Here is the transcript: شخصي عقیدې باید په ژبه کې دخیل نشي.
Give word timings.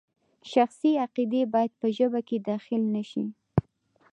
شخصي 0.51 0.91
عقیدې 1.05 1.41
باید 1.53 1.71
په 1.79 1.87
ژبه 1.97 2.21
کې 2.27 2.37
دخیل 2.49 2.83
نشي. 2.95 3.25